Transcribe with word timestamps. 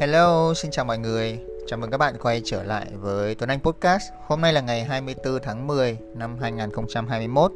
Hello, 0.00 0.54
xin 0.54 0.70
chào 0.70 0.84
mọi 0.84 0.98
người. 0.98 1.38
Chào 1.66 1.78
mừng 1.78 1.90
các 1.90 1.98
bạn 1.98 2.14
quay 2.22 2.42
trở 2.44 2.62
lại 2.62 2.86
với 2.92 3.34
Tuấn 3.34 3.50
Anh 3.50 3.60
Podcast. 3.60 4.02
Hôm 4.26 4.40
nay 4.40 4.52
là 4.52 4.60
ngày 4.60 4.84
24 4.84 5.38
tháng 5.42 5.66
10 5.66 5.98
năm 6.14 6.38
2021. 6.40 7.52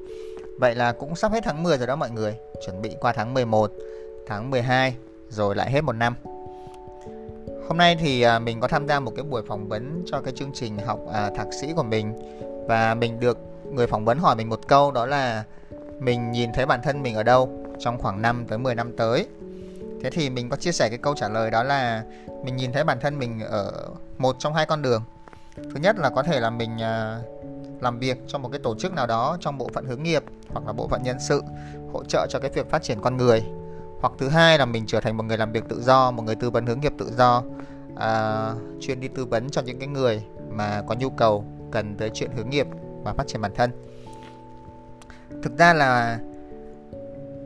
Vậy 0.59 0.75
là 0.75 0.93
cũng 0.93 1.17
sắp 1.17 1.33
hết 1.33 1.41
tháng 1.45 1.63
10 1.63 1.79
rồi 1.79 1.87
đó 1.87 1.97
mọi 1.97 2.11
người. 2.11 2.35
Chuẩn 2.67 2.83
bị 2.83 2.97
qua 3.01 3.13
tháng 3.13 3.35
11, 3.35 3.73
tháng 4.27 4.51
12 4.51 4.95
rồi 5.29 5.55
lại 5.55 5.71
hết 5.71 5.81
một 5.81 5.93
năm. 5.93 6.15
Hôm 7.69 7.77
nay 7.77 7.97
thì 8.01 8.23
à, 8.23 8.39
mình 8.39 8.61
có 8.61 8.69
tham 8.69 8.89
gia 8.89 9.01
một 9.01 9.13
cái 9.17 9.25
buổi 9.25 9.43
phỏng 9.49 9.69
vấn 9.69 10.03
cho 10.07 10.21
cái 10.21 10.35
chương 10.37 10.53
trình 10.55 10.79
học 10.79 11.01
à, 11.13 11.31
thạc 11.37 11.47
sĩ 11.61 11.73
của 11.77 11.83
mình 11.83 12.15
và 12.69 12.95
mình 12.95 13.21
được 13.21 13.39
người 13.73 13.87
phỏng 13.87 14.05
vấn 14.05 14.19
hỏi 14.19 14.37
mình 14.37 14.49
một 14.49 14.69
câu 14.69 14.93
đó 14.93 15.07
là 15.07 15.45
mình 15.99 16.33
nhìn 16.33 16.53
thấy 16.53 16.67
bản 16.67 16.81
thân 16.83 17.03
mình 17.03 17.15
ở 17.15 17.23
đâu 17.23 17.65
trong 17.79 17.99
khoảng 17.99 18.23
5 18.23 18.45
tới 18.49 18.59
10 18.59 18.75
năm 18.75 18.93
tới. 18.97 19.27
Thế 20.03 20.11
thì 20.11 20.31
mình 20.31 20.49
có 20.49 20.57
chia 20.57 20.73
sẻ 20.73 20.89
cái 20.89 20.99
câu 20.99 21.15
trả 21.15 21.29
lời 21.29 21.51
đó 21.51 21.63
là 21.63 22.05
mình 22.45 22.57
nhìn 22.57 22.73
thấy 22.73 22.85
bản 22.85 23.01
thân 23.01 23.19
mình 23.19 23.41
ở 23.41 23.89
một 24.19 24.37
trong 24.39 24.55
hai 24.55 24.67
con 24.67 24.83
đường. 24.83 25.03
Thứ 25.57 25.81
nhất 25.83 25.97
là 25.99 26.11
có 26.11 26.23
thể 26.23 26.41
là 26.41 26.51
mình 26.51 26.83
à, 26.83 27.19
làm 27.81 27.99
việc 27.99 28.19
trong 28.29 28.43
một 28.43 28.49
cái 28.49 28.61
tổ 28.65 28.75
chức 28.79 28.93
nào 28.93 29.07
đó 29.07 29.37
trong 29.41 29.59
bộ 29.59 29.71
phận 29.75 29.85
hướng 29.85 30.03
nghiệp 30.03 30.25
hoặc 30.49 30.67
là 30.67 30.73
bộ 30.73 30.89
phận 30.89 31.03
nhân 31.03 31.17
sự 31.21 31.43
hỗ 31.93 32.05
trợ 32.05 32.27
cho 32.31 32.39
cái 32.39 32.51
việc 32.51 32.71
phát 32.71 32.83
triển 32.83 33.01
con 33.01 33.17
người. 33.17 33.45
Hoặc 34.01 34.13
thứ 34.19 34.29
hai 34.29 34.59
là 34.59 34.65
mình 34.65 34.85
trở 34.87 35.01
thành 35.01 35.17
một 35.17 35.23
người 35.23 35.39
làm 35.39 35.53
việc 35.53 35.65
tự 35.69 35.83
do, 35.83 36.11
một 36.11 36.23
người 36.23 36.35
tư 36.35 36.51
vấn 36.51 36.67
hướng 36.67 36.81
nghiệp 36.81 36.93
tự 36.99 37.13
do, 37.17 37.43
à, 37.97 38.53
chuyên 38.81 39.01
đi 39.01 39.09
tư 39.09 39.25
vấn 39.25 39.51
cho 39.51 39.63
những 39.63 39.79
cái 39.79 39.89
người 39.89 40.25
mà 40.51 40.83
có 40.87 40.95
nhu 40.95 41.11
cầu 41.11 41.45
cần 41.71 41.97
tới 41.97 42.11
chuyện 42.15 42.31
hướng 42.37 42.51
nghiệp 42.51 42.67
và 43.03 43.13
phát 43.13 43.27
triển 43.27 43.41
bản 43.41 43.53
thân. 43.55 43.71
Thực 45.43 45.59
ra 45.59 45.75
là 45.75 46.19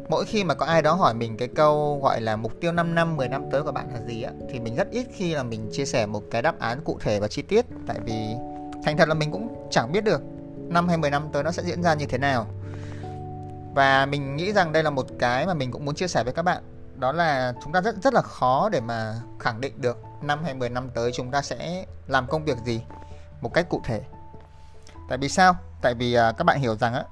mỗi 0.08 0.24
khi 0.24 0.44
mà 0.44 0.54
có 0.54 0.66
ai 0.66 0.82
đó 0.82 0.92
hỏi 0.92 1.14
mình 1.14 1.36
cái 1.36 1.48
câu 1.48 2.00
gọi 2.02 2.20
là 2.20 2.36
mục 2.36 2.52
tiêu 2.60 2.72
5 2.72 2.94
năm, 2.94 3.16
10 3.16 3.28
năm 3.28 3.44
tới 3.52 3.62
của 3.62 3.72
bạn 3.72 3.88
là 3.94 4.00
gì 4.06 4.22
á 4.22 4.32
thì 4.50 4.60
mình 4.60 4.76
rất 4.76 4.90
ít 4.90 5.06
khi 5.12 5.34
là 5.34 5.42
mình 5.42 5.68
chia 5.72 5.84
sẻ 5.84 6.06
một 6.06 6.22
cái 6.30 6.42
đáp 6.42 6.58
án 6.58 6.80
cụ 6.84 6.98
thể 7.00 7.20
và 7.20 7.28
chi 7.28 7.42
tiết 7.42 7.66
tại 7.86 7.96
vì 8.04 8.34
thành 8.84 8.96
thật 8.96 9.08
là 9.08 9.14
mình 9.14 9.32
cũng 9.32 9.68
chẳng 9.70 9.92
biết 9.92 10.04
được 10.04 10.22
năm 10.68 10.88
hay 10.88 10.96
10 10.96 11.10
năm 11.10 11.28
tới 11.32 11.42
nó 11.42 11.50
sẽ 11.50 11.62
diễn 11.62 11.82
ra 11.82 11.94
như 11.94 12.06
thế 12.06 12.18
nào. 12.18 12.46
Và 13.74 14.06
mình 14.06 14.36
nghĩ 14.36 14.52
rằng 14.52 14.72
đây 14.72 14.82
là 14.82 14.90
một 14.90 15.06
cái 15.18 15.46
mà 15.46 15.54
mình 15.54 15.70
cũng 15.70 15.84
muốn 15.84 15.94
chia 15.94 16.08
sẻ 16.08 16.24
với 16.24 16.32
các 16.32 16.42
bạn 16.42 16.62
đó 16.96 17.12
là 17.12 17.54
chúng 17.64 17.72
ta 17.72 17.80
rất 17.80 17.96
rất 18.02 18.14
là 18.14 18.22
khó 18.22 18.68
để 18.68 18.80
mà 18.80 19.14
khẳng 19.38 19.60
định 19.60 19.80
được 19.80 19.98
năm 20.22 20.44
hay 20.44 20.54
10 20.54 20.68
năm 20.68 20.90
tới 20.94 21.12
chúng 21.12 21.30
ta 21.30 21.42
sẽ 21.42 21.84
làm 22.06 22.26
công 22.26 22.44
việc 22.44 22.58
gì 22.64 22.82
một 23.40 23.54
cách 23.54 23.68
cụ 23.68 23.80
thể. 23.84 24.02
Tại 25.08 25.18
vì 25.18 25.28
sao? 25.28 25.56
Tại 25.82 25.94
vì 25.94 26.14
à, 26.14 26.32
các 26.32 26.44
bạn 26.44 26.60
hiểu 26.60 26.76
rằng 26.76 26.94
á 26.94 27.04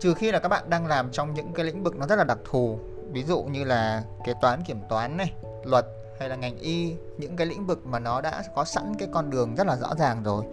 trừ 0.00 0.14
khi 0.14 0.32
là 0.32 0.38
các 0.38 0.48
bạn 0.48 0.70
đang 0.70 0.86
làm 0.86 1.10
trong 1.12 1.34
những 1.34 1.52
cái 1.52 1.66
lĩnh 1.66 1.82
vực 1.82 1.96
nó 1.96 2.06
rất 2.06 2.16
là 2.16 2.24
đặc 2.24 2.38
thù, 2.50 2.78
ví 3.12 3.22
dụ 3.22 3.42
như 3.42 3.64
là 3.64 4.02
kế 4.24 4.34
toán, 4.40 4.62
kiểm 4.62 4.80
toán 4.88 5.16
này, 5.16 5.32
luật 5.64 5.86
hay 6.20 6.28
là 6.28 6.36
ngành 6.36 6.58
y, 6.58 6.94
những 7.18 7.36
cái 7.36 7.46
lĩnh 7.46 7.66
vực 7.66 7.86
mà 7.86 7.98
nó 7.98 8.20
đã 8.20 8.42
có 8.54 8.64
sẵn 8.64 8.94
cái 8.98 9.08
con 9.12 9.30
đường 9.30 9.54
rất 9.54 9.66
là 9.66 9.76
rõ 9.76 9.94
ràng 9.98 10.22
rồi, 10.22 10.44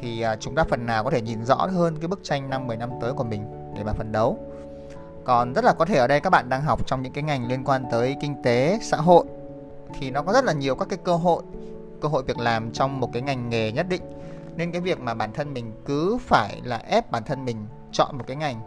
thì 0.00 0.20
à, 0.20 0.36
chúng 0.36 0.54
ta 0.54 0.64
phần 0.64 0.86
nào 0.86 1.04
có 1.04 1.10
thể 1.10 1.20
nhìn 1.20 1.44
rõ 1.44 1.56
hơn 1.56 1.96
cái 2.00 2.08
bức 2.08 2.20
tranh 2.22 2.50
năm 2.50 2.66
10 2.66 2.76
năm 2.76 2.90
tới 3.00 3.12
của 3.12 3.24
mình 3.24 3.72
để 3.76 3.84
mà 3.84 3.92
phấn 3.92 4.12
đấu. 4.12 4.38
Còn 5.24 5.52
rất 5.52 5.64
là 5.64 5.72
có 5.72 5.84
thể 5.84 5.96
ở 5.96 6.06
đây 6.06 6.20
các 6.20 6.30
bạn 6.30 6.48
đang 6.48 6.62
học 6.62 6.86
trong 6.86 7.02
những 7.02 7.12
cái 7.12 7.24
ngành 7.24 7.48
liên 7.48 7.64
quan 7.64 7.84
tới 7.90 8.16
kinh 8.20 8.42
tế, 8.42 8.78
xã 8.82 8.96
hội, 8.96 9.24
thì 9.98 10.10
nó 10.10 10.22
có 10.22 10.32
rất 10.32 10.44
là 10.44 10.52
nhiều 10.52 10.74
các 10.74 10.88
cái 10.88 10.98
cơ 11.04 11.16
hội 11.16 11.42
cơ 12.00 12.08
hội 12.08 12.22
việc 12.22 12.38
làm 12.38 12.72
trong 12.72 13.00
một 13.00 13.10
cái 13.12 13.22
ngành 13.22 13.48
nghề 13.50 13.72
nhất 13.72 13.86
định. 13.88 14.02
Nên 14.56 14.72
cái 14.72 14.80
việc 14.80 15.00
mà 15.00 15.14
bản 15.14 15.32
thân 15.32 15.54
mình 15.54 15.72
cứ 15.84 16.18
phải 16.20 16.60
là 16.64 16.76
ép 16.76 17.10
bản 17.10 17.22
thân 17.24 17.44
mình 17.44 17.66
chọn 17.92 18.18
một 18.18 18.24
cái 18.26 18.36
ngành 18.36 18.60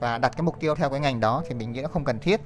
và 0.00 0.18
đặt 0.18 0.32
cái 0.36 0.42
mục 0.42 0.60
tiêu 0.60 0.74
theo 0.74 0.90
cái 0.90 1.00
ngành 1.00 1.20
đó 1.20 1.42
thì 1.48 1.54
mình 1.54 1.72
nghĩ 1.72 1.82
nó 1.82 1.88
không 1.88 2.04
cần 2.04 2.18
thiết. 2.18 2.40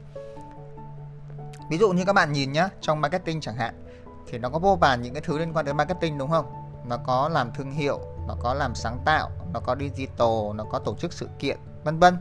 Ví 1.71 1.79
dụ 1.79 1.93
như 1.93 2.05
các 2.05 2.13
bạn 2.13 2.33
nhìn 2.33 2.53
nhá, 2.53 2.69
trong 2.81 3.01
marketing 3.01 3.41
chẳng 3.41 3.57
hạn, 3.57 3.85
thì 4.31 4.39
nó 4.39 4.49
có 4.49 4.59
vô 4.59 4.77
vàn 4.81 5.03
những 5.03 5.15
cái 5.15 5.23
thứ 5.27 5.39
liên 5.39 5.53
quan 5.53 5.65
tới 5.65 5.75
marketing, 5.75 6.19
đúng 6.19 6.31
không? 6.31 6.47
Nó 6.89 6.97
có 6.97 7.29
làm 7.29 7.53
thương 7.53 7.73
hiệu, 7.73 8.01
nó 8.29 8.37
có 8.41 8.55
làm 8.55 8.75
sáng 8.75 8.99
tạo, 9.05 9.31
nó 9.53 9.61
có 9.61 9.77
digital, 9.81 10.55
nó 10.55 10.65
có 10.65 10.79
tổ 10.79 10.95
chức 10.95 11.13
sự 11.13 11.29
kiện, 11.39 11.59
vân 11.85 11.99
vân. 11.99 12.17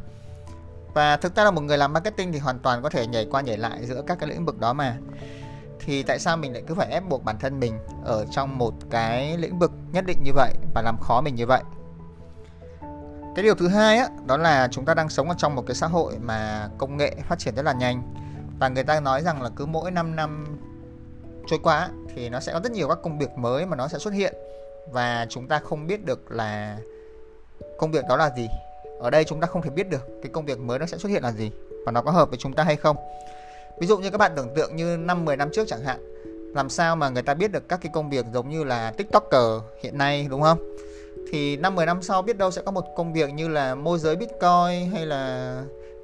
Và 0.94 1.18
thực 1.18 1.36
ra 1.36 1.44
là 1.44 1.52
một 1.52 1.62
người 1.62 1.78
làm 1.78 1.94
marketing 1.94 2.32
thì 2.32 2.40
hoàn 2.40 2.60
toàn 2.60 2.82
có 2.82 2.90
thể 2.90 3.08
nhảy 3.08 3.28
qua 3.32 3.42
nhảy 3.42 3.58
lại 3.58 3.86
giữa 3.86 4.02
các 4.08 4.20
cái 4.20 4.30
lĩnh 4.30 4.46
vực 4.46 4.60
đó 4.60 4.74
mà. 4.74 4.98
Thì 5.80 6.04
tại 6.04 6.20
sao 6.20 6.38
mình 6.38 6.54
lại 6.54 6.64
cứ 6.68 6.76
phải 6.76 6.88
ép 6.92 7.04
buộc 7.10 7.24
bản 7.24 7.40
thân 7.40 7.60
mình 7.60 7.80
ở 8.04 8.26
trong 8.32 8.58
một 8.58 8.74
cái 8.90 9.38
lĩnh 9.38 9.60
vực 9.60 9.72
nhất 9.92 10.06
định 10.08 10.18
như 10.24 10.32
vậy 10.36 10.54
và 10.76 10.82
làm 10.82 10.98
khó 11.02 11.22
mình 11.22 11.36
như 11.36 11.46
vậy? 11.46 11.64
Cái 13.36 13.44
điều 13.44 13.56
thứ 13.56 13.68
hai 13.68 13.98
á, 13.98 14.10
đó 14.28 14.38
là 14.38 14.68
chúng 14.72 14.86
ta 14.86 14.94
đang 14.94 15.10
sống 15.10 15.30
ở 15.30 15.36
trong 15.38 15.56
một 15.56 15.64
cái 15.68 15.76
xã 15.76 15.88
hội 15.88 16.14
mà 16.22 16.70
công 16.78 16.98
nghệ 16.98 17.16
phát 17.30 17.40
triển 17.40 17.56
rất 17.56 17.66
là 17.66 17.74
nhanh. 17.74 18.14
Và 18.60 18.70
người 18.70 18.84
ta 18.84 19.00
nói 19.00 19.22
rằng 19.22 19.42
là 19.42 19.50
cứ 19.56 19.66
mỗi 19.66 19.92
5 19.92 20.16
năm 20.16 20.58
trôi 21.48 21.60
qua 21.64 21.90
thì 22.16 22.30
nó 22.30 22.40
sẽ 22.40 22.54
có 22.54 22.60
rất 22.60 22.72
nhiều 22.72 22.88
các 22.88 22.98
công 23.04 23.20
việc 23.20 23.38
mới 23.38 23.66
mà 23.66 23.76
nó 23.76 23.88
sẽ 23.88 23.98
xuất 23.98 24.14
hiện. 24.14 24.34
Và 24.92 25.26
chúng 25.30 25.48
ta 25.48 25.60
không 25.60 25.88
biết 25.88 26.06
được 26.06 26.32
là 26.32 26.78
công 27.78 27.92
việc 27.92 28.06
đó 28.10 28.18
là 28.18 28.32
gì. 28.38 28.48
Ở 29.00 29.10
đây 29.10 29.24
chúng 29.24 29.42
ta 29.42 29.48
không 29.48 29.62
thể 29.62 29.70
biết 29.70 29.90
được 29.90 30.08
cái 30.24 30.32
công 30.34 30.46
việc 30.46 30.60
mới 30.60 30.80
nó 30.80 30.86
sẽ 30.86 30.98
xuất 30.98 31.10
hiện 31.10 31.24
là 31.24 31.32
gì 31.32 31.52
và 31.86 31.92
nó 31.92 32.02
có 32.02 32.12
hợp 32.12 32.30
với 32.30 32.38
chúng 32.38 32.54
ta 32.54 32.64
hay 32.64 32.76
không. 32.76 32.98
Ví 33.80 33.88
dụ 33.88 33.98
như 33.98 34.10
các 34.10 34.18
bạn 34.18 34.32
tưởng 34.36 34.56
tượng 34.56 34.76
như 34.76 34.98
năm 34.98 35.26
10 35.26 35.38
năm 35.38 35.50
trước 35.54 35.68
chẳng 35.68 35.84
hạn, 35.84 36.00
làm 36.56 36.70
sao 36.70 36.96
mà 36.96 37.10
người 37.10 37.24
ta 37.24 37.34
biết 37.34 37.52
được 37.52 37.70
các 37.70 37.80
cái 37.82 37.92
công 37.94 38.10
việc 38.10 38.26
giống 38.34 38.50
như 38.50 38.64
là 38.64 38.92
tiktoker 38.92 39.62
hiện 39.82 39.98
nay, 39.98 40.28
đúng 40.30 40.42
không? 40.42 40.76
Thì 41.32 41.58
năm 41.58 41.76
10 41.76 41.86
năm 41.86 42.02
sau 42.02 42.22
biết 42.22 42.38
đâu 42.38 42.52
sẽ 42.52 42.62
có 42.62 42.72
một 42.72 42.86
công 42.96 43.14
việc 43.14 43.34
như 43.34 43.48
là 43.48 43.76
môi 43.76 44.00
giới 44.00 44.16
bitcoin 44.16 44.92
hay 44.92 45.06
là 45.06 45.56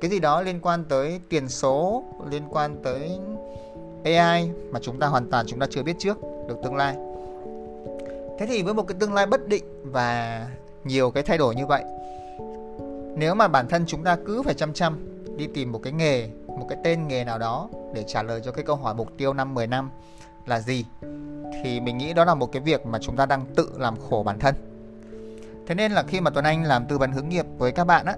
cái 0.01 0.11
gì 0.11 0.19
đó 0.19 0.41
liên 0.41 0.59
quan 0.61 0.85
tới 0.89 1.19
tiền 1.29 1.49
số, 1.49 2.03
liên 2.29 2.43
quan 2.49 2.75
tới 2.83 3.19
AI 4.03 4.49
mà 4.71 4.79
chúng 4.81 4.99
ta 4.99 5.07
hoàn 5.07 5.29
toàn 5.29 5.45
chúng 5.47 5.59
ta 5.59 5.67
chưa 5.69 5.83
biết 5.83 5.95
trước 5.99 6.17
được 6.47 6.55
tương 6.63 6.75
lai. 6.75 6.95
Thế 8.39 8.45
thì 8.45 8.63
với 8.63 8.73
một 8.73 8.83
cái 8.87 8.97
tương 8.99 9.13
lai 9.13 9.25
bất 9.25 9.47
định 9.47 9.63
và 9.83 10.47
nhiều 10.83 11.11
cái 11.11 11.23
thay 11.23 11.37
đổi 11.37 11.55
như 11.55 11.65
vậy, 11.65 11.83
nếu 13.15 13.35
mà 13.35 13.47
bản 13.47 13.67
thân 13.67 13.83
chúng 13.87 14.03
ta 14.03 14.17
cứ 14.25 14.41
phải 14.41 14.53
chăm 14.53 14.73
chăm 14.73 14.99
đi 15.37 15.47
tìm 15.53 15.71
một 15.71 15.79
cái 15.83 15.93
nghề, 15.93 16.27
một 16.47 16.65
cái 16.69 16.77
tên 16.83 17.07
nghề 17.07 17.23
nào 17.23 17.39
đó 17.39 17.69
để 17.93 18.03
trả 18.07 18.23
lời 18.23 18.41
cho 18.45 18.51
cái 18.51 18.63
câu 18.63 18.75
hỏi 18.75 18.93
mục 18.93 19.17
tiêu 19.17 19.33
năm 19.33 19.53
10 19.53 19.67
năm 19.67 19.89
là 20.45 20.59
gì, 20.59 20.85
thì 21.63 21.79
mình 21.79 21.97
nghĩ 21.97 22.13
đó 22.13 22.25
là 22.25 22.35
một 22.35 22.51
cái 22.51 22.61
việc 22.61 22.85
mà 22.85 22.99
chúng 23.01 23.15
ta 23.15 23.25
đang 23.25 23.45
tự 23.55 23.69
làm 23.77 23.95
khổ 24.09 24.23
bản 24.23 24.39
thân. 24.39 24.55
Thế 25.67 25.75
nên 25.75 25.91
là 25.91 26.03
khi 26.03 26.21
mà 26.21 26.31
Tuấn 26.31 26.45
Anh 26.45 26.63
làm 26.63 26.85
tư 26.85 26.97
vấn 26.97 27.11
hướng 27.11 27.29
nghiệp 27.29 27.45
với 27.57 27.71
các 27.71 27.83
bạn 27.83 28.05
á 28.05 28.15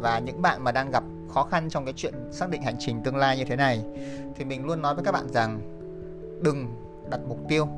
và 0.00 0.18
những 0.18 0.42
bạn 0.42 0.64
mà 0.64 0.72
đang 0.72 0.90
gặp 0.90 1.04
khó 1.34 1.44
khăn 1.44 1.68
trong 1.70 1.84
cái 1.84 1.94
chuyện 1.96 2.14
xác 2.32 2.50
định 2.50 2.62
hành 2.62 2.76
trình 2.78 3.02
tương 3.04 3.16
lai 3.16 3.38
như 3.38 3.44
thế 3.44 3.56
này 3.56 3.84
thì 4.36 4.44
mình 4.44 4.64
luôn 4.64 4.82
nói 4.82 4.94
với 4.94 5.04
các 5.04 5.12
bạn 5.12 5.28
rằng 5.28 5.60
đừng 6.42 6.66
đặt 7.10 7.20
mục 7.28 7.38
tiêu 7.48 7.68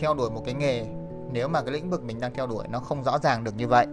theo 0.00 0.14
đuổi 0.14 0.30
một 0.30 0.42
cái 0.44 0.54
nghề 0.54 0.86
nếu 1.32 1.48
mà 1.48 1.62
cái 1.62 1.72
lĩnh 1.72 1.90
vực 1.90 2.04
mình 2.04 2.20
đang 2.20 2.34
theo 2.34 2.46
đuổi 2.46 2.64
nó 2.68 2.78
không 2.78 3.04
rõ 3.04 3.18
ràng 3.18 3.44
được 3.44 3.56
như 3.56 3.68
vậy. 3.68 3.86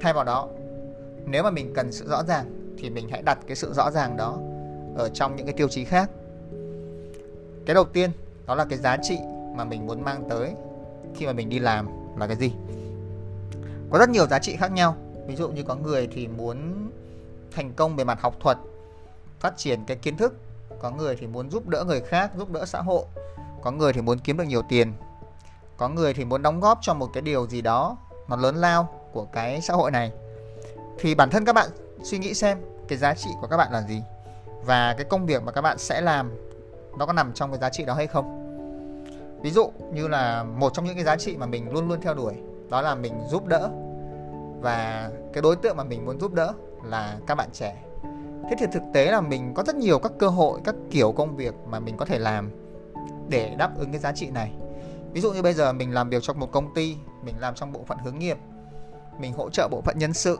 Thay 0.00 0.12
vào 0.12 0.24
đó, 0.24 0.48
nếu 1.26 1.42
mà 1.42 1.50
mình 1.50 1.72
cần 1.74 1.92
sự 1.92 2.08
rõ 2.08 2.24
ràng 2.24 2.74
thì 2.78 2.90
mình 2.90 3.08
hãy 3.08 3.22
đặt 3.22 3.38
cái 3.46 3.56
sự 3.56 3.72
rõ 3.72 3.90
ràng 3.90 4.16
đó 4.16 4.38
ở 4.96 5.08
trong 5.08 5.36
những 5.36 5.46
cái 5.46 5.54
tiêu 5.54 5.68
chí 5.68 5.84
khác. 5.84 6.10
Cái 7.66 7.74
đầu 7.74 7.84
tiên 7.84 8.10
đó 8.46 8.54
là 8.54 8.64
cái 8.64 8.78
giá 8.78 8.96
trị 9.02 9.18
mà 9.56 9.64
mình 9.64 9.86
muốn 9.86 10.04
mang 10.04 10.28
tới 10.28 10.52
khi 11.14 11.26
mà 11.26 11.32
mình 11.32 11.48
đi 11.48 11.58
làm 11.58 11.88
là 12.18 12.26
cái 12.26 12.36
gì? 12.36 12.52
Có 13.90 13.98
rất 13.98 14.08
nhiều 14.08 14.26
giá 14.26 14.38
trị 14.38 14.56
khác 14.56 14.72
nhau. 14.72 14.96
Ví 15.26 15.36
dụ 15.36 15.48
như 15.48 15.62
có 15.62 15.74
người 15.74 16.08
thì 16.12 16.28
muốn 16.28 16.90
thành 17.52 17.72
công 17.72 17.96
về 17.96 18.04
mặt 18.04 18.18
học 18.20 18.34
thuật, 18.40 18.58
phát 19.40 19.56
triển 19.56 19.84
cái 19.86 19.96
kiến 19.96 20.16
thức. 20.16 20.34
Có 20.80 20.90
người 20.90 21.16
thì 21.16 21.26
muốn 21.26 21.50
giúp 21.50 21.68
đỡ 21.68 21.84
người 21.84 22.00
khác, 22.00 22.30
giúp 22.36 22.50
đỡ 22.50 22.64
xã 22.66 22.80
hội. 22.80 23.04
Có 23.62 23.70
người 23.70 23.92
thì 23.92 24.00
muốn 24.00 24.18
kiếm 24.18 24.36
được 24.36 24.44
nhiều 24.44 24.62
tiền. 24.68 24.92
Có 25.76 25.88
người 25.88 26.14
thì 26.14 26.24
muốn 26.24 26.42
đóng 26.42 26.60
góp 26.60 26.78
cho 26.82 26.94
một 26.94 27.10
cái 27.12 27.22
điều 27.22 27.46
gì 27.46 27.60
đó 27.60 27.96
nó 28.28 28.36
lớn 28.36 28.56
lao 28.56 28.88
của 29.12 29.24
cái 29.24 29.60
xã 29.60 29.74
hội 29.74 29.90
này. 29.90 30.12
Thì 30.98 31.14
bản 31.14 31.30
thân 31.30 31.44
các 31.44 31.52
bạn 31.52 31.68
suy 32.02 32.18
nghĩ 32.18 32.34
xem, 32.34 32.58
cái 32.88 32.98
giá 32.98 33.14
trị 33.14 33.30
của 33.40 33.46
các 33.46 33.56
bạn 33.56 33.72
là 33.72 33.82
gì? 33.82 34.02
Và 34.64 34.94
cái 34.98 35.04
công 35.04 35.26
việc 35.26 35.42
mà 35.42 35.52
các 35.52 35.60
bạn 35.60 35.78
sẽ 35.78 36.00
làm, 36.00 36.30
nó 36.98 37.06
có 37.06 37.12
nằm 37.12 37.32
trong 37.32 37.50
cái 37.50 37.60
giá 37.60 37.70
trị 37.70 37.84
đó 37.84 37.94
hay 37.94 38.06
không? 38.06 38.38
Ví 39.42 39.50
dụ 39.50 39.72
như 39.92 40.08
là 40.08 40.42
một 40.42 40.74
trong 40.74 40.84
những 40.84 40.94
cái 40.94 41.04
giá 41.04 41.16
trị 41.16 41.36
mà 41.36 41.46
mình 41.46 41.72
luôn 41.72 41.88
luôn 41.88 42.00
theo 42.00 42.14
đuổi 42.14 42.34
đó 42.70 42.82
là 42.82 42.94
mình 42.94 43.20
giúp 43.28 43.46
đỡ. 43.46 43.70
Và 44.60 45.10
cái 45.32 45.42
đối 45.42 45.56
tượng 45.56 45.76
mà 45.76 45.84
mình 45.84 46.06
muốn 46.06 46.20
giúp 46.20 46.32
đỡ 46.32 46.52
là 46.84 47.18
các 47.26 47.34
bạn 47.34 47.48
trẻ. 47.52 47.76
Thế 48.50 48.56
thì 48.58 48.66
thực 48.72 48.82
tế 48.94 49.10
là 49.10 49.20
mình 49.20 49.54
có 49.54 49.62
rất 49.62 49.76
nhiều 49.76 49.98
các 49.98 50.12
cơ 50.18 50.28
hội, 50.28 50.60
các 50.64 50.74
kiểu 50.90 51.12
công 51.12 51.36
việc 51.36 51.54
mà 51.66 51.80
mình 51.80 51.96
có 51.96 52.04
thể 52.04 52.18
làm 52.18 52.50
để 53.28 53.54
đáp 53.58 53.78
ứng 53.78 53.92
cái 53.92 54.00
giá 54.00 54.12
trị 54.12 54.30
này. 54.30 54.52
Ví 55.12 55.20
dụ 55.20 55.32
như 55.32 55.42
bây 55.42 55.54
giờ 55.54 55.72
mình 55.72 55.94
làm 55.94 56.08
việc 56.08 56.22
trong 56.22 56.40
một 56.40 56.52
công 56.52 56.74
ty, 56.74 56.96
mình 57.22 57.34
làm 57.38 57.54
trong 57.54 57.72
bộ 57.72 57.80
phận 57.86 57.98
hướng 57.98 58.18
nghiệp, 58.18 58.38
mình 59.18 59.32
hỗ 59.32 59.50
trợ 59.50 59.68
bộ 59.70 59.80
phận 59.80 59.98
nhân 59.98 60.12
sự, 60.12 60.38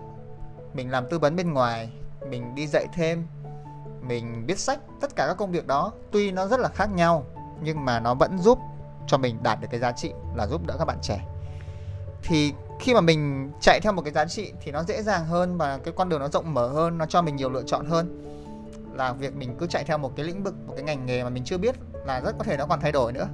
mình 0.75 0.91
làm 0.91 1.05
tư 1.11 1.19
vấn 1.19 1.37
bên 1.37 1.53
ngoài, 1.53 1.91
mình 2.31 2.55
đi 2.55 2.67
dạy 2.67 2.87
thêm, 2.93 3.27
mình 4.09 4.45
viết 4.47 4.59
sách, 4.59 4.81
tất 5.01 5.17
cả 5.17 5.27
các 5.27 5.37
công 5.37 5.51
việc 5.51 5.67
đó, 5.67 5.93
tuy 6.13 6.33
nó 6.33 6.47
rất 6.47 6.61
là 6.61 6.69
khác 6.69 6.89
nhau, 6.95 7.25
nhưng 7.63 7.85
mà 7.85 8.01
nó 8.01 8.15
vẫn 8.15 8.39
giúp 8.39 8.59
cho 9.07 9.19
mình 9.19 9.39
đạt 9.43 9.61
được 9.61 9.69
cái 9.71 9.81
giá 9.81 9.93
trị 9.93 10.13
là 10.35 10.47
giúp 10.47 10.67
đỡ 10.67 10.75
các 10.79 10.85
bạn 10.85 10.99
trẻ 11.03 11.25
thì 12.23 12.53
khi 12.81 12.95
mà 12.95 13.01
mình 13.01 13.51
chạy 13.61 13.81
theo 13.81 13.93
một 13.93 14.03
cái 14.03 14.13
giá 14.13 14.25
trị 14.25 14.53
thì 14.61 14.73
nó 14.73 14.83
dễ 14.83 15.03
dàng 15.03 15.25
hơn 15.25 15.59
và 15.59 15.79
cái 15.79 15.95
con 15.97 16.09
đường 16.09 16.21
nó 16.21 16.29
rộng 16.29 16.55
mở 16.55 16.69
hơn, 16.69 16.99
nó 16.99 17.07
cho 17.07 17.23
mình 17.23 17.37
nhiều 17.37 17.51
lựa 17.51 17.63
chọn 17.63 17.87
hơn. 17.87 18.25
Là 18.95 19.13
việc 19.13 19.37
mình 19.37 19.57
cứ 19.59 19.67
chạy 19.67 19.85
theo 19.85 19.99
một 19.99 20.17
cái 20.17 20.27
lĩnh 20.27 20.43
vực, 20.43 20.55
một 20.67 20.73
cái 20.77 20.85
ngành 20.85 21.07
nghề 21.07 21.25
mà 21.25 21.31
mình 21.31 21.45
chưa 21.45 21.59
biết 21.59 21.75
là 22.07 22.21
rất 22.21 22.35
có 22.39 22.45
thể 22.45 22.57
nó 22.57 22.67
còn 22.67 22.81
thay 22.81 22.93
đổi 22.93 23.13
nữa. 23.13 23.29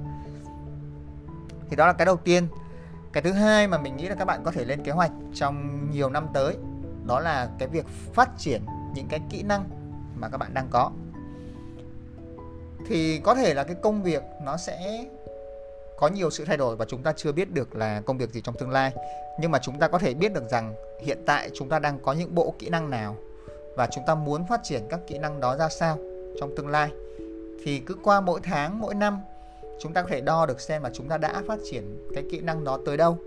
Thì 1.69 1.75
đó 1.75 1.87
là 1.87 1.93
cái 1.93 2.05
đầu 2.05 2.17
tiên. 2.17 2.47
Cái 3.13 3.23
thứ 3.23 3.31
hai 3.31 3.67
mà 3.67 3.77
mình 3.77 3.97
nghĩ 3.97 4.07
là 4.07 4.15
các 4.15 4.25
bạn 4.25 4.43
có 4.43 4.51
thể 4.51 4.65
lên 4.65 4.83
kế 4.83 4.91
hoạch 4.91 5.11
trong 5.33 5.87
nhiều 5.91 6.09
năm 6.09 6.27
tới, 6.33 6.57
đó 7.05 7.19
là 7.19 7.49
cái 7.59 7.67
việc 7.67 7.85
phát 8.13 8.29
triển 8.37 8.61
những 8.95 9.07
cái 9.07 9.19
kỹ 9.29 9.43
năng 9.43 9.69
mà 10.15 10.29
các 10.29 10.37
bạn 10.37 10.53
đang 10.53 10.67
có. 10.69 10.91
Thì 12.87 13.19
có 13.19 13.35
thể 13.35 13.53
là 13.53 13.63
cái 13.63 13.75
công 13.83 14.03
việc 14.03 14.23
nó 14.43 14.57
sẽ 14.57 15.05
có 15.97 16.07
nhiều 16.07 16.29
sự 16.29 16.45
thay 16.45 16.57
đổi 16.57 16.75
và 16.75 16.85
chúng 16.85 17.03
ta 17.03 17.13
chưa 17.15 17.31
biết 17.31 17.51
được 17.51 17.75
là 17.75 18.01
công 18.05 18.17
việc 18.17 18.29
gì 18.29 18.41
trong 18.41 18.55
tương 18.55 18.71
lai. 18.71 18.93
Nhưng 19.39 19.51
mà 19.51 19.59
chúng 19.61 19.79
ta 19.79 19.87
có 19.87 19.99
thể 19.99 20.13
biết 20.13 20.33
được 20.33 20.49
rằng 20.49 20.73
hiện 21.01 21.17
tại 21.25 21.49
chúng 21.53 21.69
ta 21.69 21.79
đang 21.79 21.99
có 21.99 22.13
những 22.13 22.35
bộ 22.35 22.53
kỹ 22.59 22.69
năng 22.69 22.89
nào 22.89 23.15
và 23.75 23.87
chúng 23.91 24.03
ta 24.07 24.15
muốn 24.15 24.45
phát 24.49 24.59
triển 24.63 24.81
các 24.89 24.99
kỹ 25.07 25.17
năng 25.17 25.39
đó 25.39 25.55
ra 25.55 25.69
sao 25.69 25.97
trong 26.39 26.55
tương 26.55 26.67
lai. 26.67 26.89
Thì 27.63 27.79
cứ 27.79 27.95
qua 28.03 28.21
mỗi 28.21 28.39
tháng, 28.43 28.79
mỗi 28.79 28.95
năm, 28.95 29.19
chúng 29.79 29.93
ta 29.93 30.01
có 30.01 30.07
thể 30.07 30.21
đo 30.21 30.45
được 30.45 30.61
xem 30.61 30.83
là 30.83 30.89
chúng 30.93 31.09
ta 31.09 31.17
đã 31.17 31.41
phát 31.47 31.59
triển 31.71 32.07
cái 32.13 32.23
kỹ 32.31 32.39
năng 32.39 32.63
đó 32.63 32.79
tới 32.85 32.97
đâu. 32.97 33.17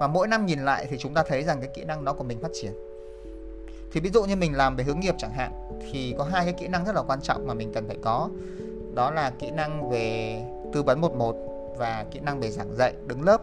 Và 0.00 0.06
mỗi 0.06 0.28
năm 0.28 0.46
nhìn 0.46 0.64
lại 0.64 0.86
thì 0.90 0.98
chúng 0.98 1.14
ta 1.14 1.22
thấy 1.22 1.42
rằng 1.42 1.60
cái 1.60 1.70
kỹ 1.74 1.84
năng 1.84 2.04
đó 2.04 2.12
của 2.12 2.24
mình 2.24 2.38
phát 2.40 2.50
triển. 2.54 2.72
Thì 3.92 4.00
ví 4.00 4.10
dụ 4.10 4.24
như 4.24 4.36
mình 4.36 4.56
làm 4.56 4.76
về 4.76 4.84
hướng 4.84 5.00
nghiệp 5.00 5.14
chẳng 5.18 5.32
hạn, 5.32 5.52
thì 5.92 6.14
có 6.18 6.24
hai 6.24 6.44
cái 6.44 6.54
kỹ 6.54 6.68
năng 6.68 6.84
rất 6.84 6.94
là 6.94 7.02
quan 7.02 7.20
trọng 7.20 7.46
mà 7.46 7.54
mình 7.54 7.72
cần 7.74 7.86
phải 7.86 7.96
có. 8.02 8.28
Đó 8.94 9.10
là 9.10 9.30
kỹ 9.30 9.50
năng 9.50 9.90
về 9.90 10.40
tư 10.72 10.82
vấn 10.82 11.00
một 11.00 11.14
một 11.14 11.36
và 11.78 12.04
kỹ 12.10 12.20
năng 12.20 12.40
về 12.40 12.50
giảng 12.50 12.76
dạy 12.76 12.94
đứng 13.06 13.22
lớp. 13.22 13.42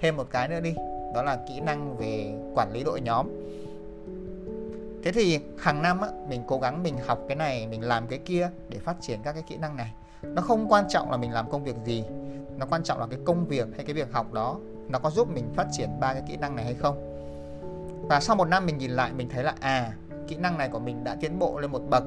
Thêm 0.00 0.16
một 0.16 0.26
cái 0.30 0.48
nữa 0.48 0.60
đi 0.60 0.74
đó 1.14 1.22
là 1.22 1.38
kỹ 1.48 1.60
năng 1.60 1.96
về 1.96 2.34
quản 2.54 2.72
lý 2.72 2.84
đội 2.84 3.00
nhóm. 3.00 3.28
Thế 5.04 5.12
thì 5.12 5.38
hàng 5.58 5.82
năm 5.82 6.00
á, 6.00 6.08
mình 6.28 6.42
cố 6.46 6.58
gắng 6.58 6.82
mình 6.82 6.94
học 7.06 7.18
cái 7.28 7.36
này 7.36 7.66
mình 7.66 7.82
làm 7.82 8.06
cái 8.06 8.18
kia 8.18 8.50
để 8.68 8.78
phát 8.78 8.96
triển 9.00 9.20
các 9.22 9.32
cái 9.32 9.42
kỹ 9.48 9.56
năng 9.56 9.76
này. 9.76 9.92
Nó 10.22 10.42
không 10.42 10.72
quan 10.72 10.84
trọng 10.88 11.10
là 11.10 11.16
mình 11.16 11.32
làm 11.32 11.50
công 11.50 11.64
việc 11.64 11.76
gì 11.84 12.04
nó 12.58 12.66
quan 12.66 12.82
trọng 12.82 13.00
là 13.00 13.06
cái 13.06 13.18
công 13.24 13.46
việc 13.46 13.68
hay 13.76 13.84
cái 13.84 13.94
việc 13.94 14.12
học 14.12 14.32
đó 14.32 14.58
nó 14.88 14.98
có 14.98 15.10
giúp 15.10 15.28
mình 15.34 15.44
phát 15.54 15.66
triển 15.72 15.88
ba 16.00 16.12
cái 16.12 16.22
kỹ 16.28 16.36
năng 16.36 16.56
này 16.56 16.64
hay 16.64 16.74
không. 16.74 17.18
Và 18.08 18.20
sau 18.20 18.36
một 18.36 18.48
năm 18.48 18.66
mình 18.66 18.78
nhìn 18.78 18.90
lại 18.90 19.12
mình 19.12 19.28
thấy 19.28 19.44
là 19.44 19.54
à 19.60 19.92
kỹ 20.28 20.36
năng 20.36 20.58
này 20.58 20.68
của 20.68 20.78
mình 20.78 21.04
đã 21.04 21.16
tiến 21.20 21.38
bộ 21.38 21.60
lên 21.60 21.70
một 21.70 21.82
bậc 21.90 22.04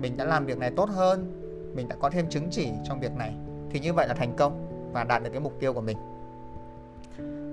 mình 0.00 0.16
đã 0.16 0.24
làm 0.24 0.46
việc 0.46 0.58
này 0.58 0.70
tốt 0.76 0.88
hơn 0.90 1.32
mình 1.74 1.88
đã 1.88 1.96
có 2.00 2.10
thêm 2.10 2.28
chứng 2.28 2.48
chỉ 2.50 2.68
trong 2.84 3.00
việc 3.00 3.12
này 3.12 3.34
thì 3.70 3.80
như 3.80 3.92
vậy 3.92 4.08
là 4.08 4.14
thành 4.14 4.32
công 4.36 4.69
và 4.92 5.04
đạt 5.04 5.22
được 5.22 5.30
cái 5.30 5.40
mục 5.40 5.52
tiêu 5.60 5.72
của 5.72 5.80
mình. 5.80 5.96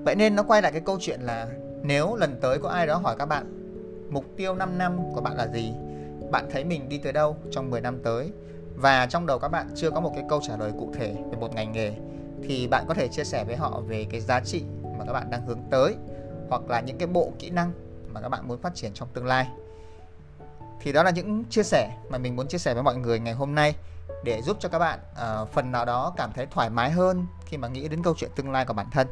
Vậy 0.05 0.15
nên 0.15 0.35
nó 0.35 0.43
quay 0.43 0.61
lại 0.61 0.71
cái 0.71 0.81
câu 0.81 0.97
chuyện 1.01 1.21
là 1.21 1.47
nếu 1.83 2.15
lần 2.15 2.39
tới 2.41 2.59
có 2.59 2.69
ai 2.69 2.87
đó 2.87 2.97
hỏi 2.97 3.15
các 3.19 3.25
bạn, 3.25 3.45
mục 4.09 4.25
tiêu 4.37 4.55
5 4.55 4.77
năm 4.77 4.99
của 5.15 5.21
bạn 5.21 5.37
là 5.37 5.47
gì? 5.47 5.73
Bạn 6.31 6.49
thấy 6.51 6.63
mình 6.63 6.89
đi 6.89 6.97
tới 6.97 7.13
đâu 7.13 7.37
trong 7.51 7.69
10 7.69 7.81
năm 7.81 7.99
tới? 8.03 8.31
Và 8.75 9.05
trong 9.05 9.25
đầu 9.25 9.39
các 9.39 9.47
bạn 9.47 9.67
chưa 9.75 9.91
có 9.91 9.99
một 9.99 10.11
cái 10.15 10.23
câu 10.29 10.39
trả 10.47 10.57
lời 10.57 10.71
cụ 10.79 10.93
thể 10.97 11.15
về 11.31 11.37
một 11.39 11.53
ngành 11.53 11.71
nghề, 11.71 11.93
thì 12.43 12.67
bạn 12.67 12.85
có 12.87 12.93
thể 12.93 13.07
chia 13.07 13.23
sẻ 13.23 13.43
với 13.43 13.55
họ 13.55 13.81
về 13.81 14.07
cái 14.11 14.21
giá 14.21 14.39
trị 14.39 14.63
mà 14.97 15.05
các 15.05 15.13
bạn 15.13 15.29
đang 15.29 15.45
hướng 15.45 15.59
tới, 15.69 15.95
hoặc 16.49 16.61
là 16.69 16.81
những 16.81 16.97
cái 16.97 17.07
bộ 17.07 17.31
kỹ 17.39 17.49
năng 17.49 17.71
mà 18.13 18.21
các 18.21 18.29
bạn 18.29 18.47
muốn 18.47 18.61
phát 18.61 18.75
triển 18.75 18.91
trong 18.93 19.07
tương 19.13 19.25
lai. 19.25 19.47
Thì 20.81 20.91
đó 20.91 21.03
là 21.03 21.11
những 21.11 21.43
chia 21.49 21.63
sẻ 21.63 21.97
mà 22.09 22.17
mình 22.17 22.35
muốn 22.35 22.47
chia 22.47 22.57
sẻ 22.57 22.73
với 22.73 22.83
mọi 22.83 22.95
người 22.95 23.19
ngày 23.19 23.33
hôm 23.33 23.55
nay 23.55 23.75
để 24.23 24.41
giúp 24.41 24.57
cho 24.59 24.69
các 24.69 24.79
bạn 24.79 24.99
uh, 25.11 25.49
phần 25.49 25.71
nào 25.71 25.85
đó 25.85 26.13
cảm 26.17 26.31
thấy 26.33 26.45
thoải 26.45 26.69
mái 26.69 26.91
hơn 26.91 27.25
khi 27.45 27.57
mà 27.57 27.67
nghĩ 27.67 27.87
đến 27.87 28.03
câu 28.03 28.13
chuyện 28.17 28.31
tương 28.35 28.51
lai 28.51 28.65
của 28.65 28.73
bản 28.73 28.87
thân 28.91 29.07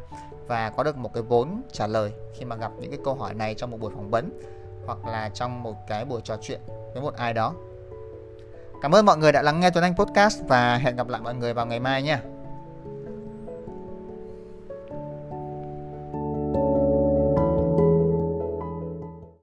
và 0.48 0.70
có 0.70 0.84
được 0.84 0.98
một 0.98 1.14
cái 1.14 1.24
vốn 1.24 1.62
trả 1.72 1.88
lời 1.88 2.14
khi 2.36 2.46
mà 2.46 2.56
gặp 2.56 2.72
những 2.80 2.92
cái 2.92 3.00
câu 3.06 3.16
hỏi 3.16 3.34
này 3.34 3.54
trong 3.54 3.72
một 3.72 3.78
buổi 3.80 3.92
phỏng 3.96 4.10
vấn 4.10 4.42
hoặc 4.86 5.06
là 5.06 5.30
trong 5.30 5.64
một 5.64 5.76
cái 5.88 6.06
buổi 6.06 6.22
trò 6.24 6.38
chuyện 6.42 6.60
với 6.94 7.02
một 7.02 7.16
ai 7.16 7.34
đó. 7.34 7.54
Cảm 8.82 8.96
ơn 8.96 9.06
mọi 9.06 9.18
người 9.18 9.32
đã 9.32 9.42
lắng 9.42 9.60
nghe 9.60 9.70
Tuấn 9.70 9.84
Anh 9.84 9.96
Podcast 9.96 10.42
và 10.48 10.78
hẹn 10.78 10.96
gặp 10.96 11.08
lại 11.08 11.22
mọi 11.22 11.36
người 11.36 11.54
vào 11.54 11.66
ngày 11.66 11.80
mai 11.80 12.04
nhé. 12.04 12.20